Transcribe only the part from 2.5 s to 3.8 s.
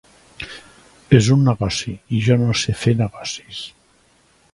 ser fer negocis.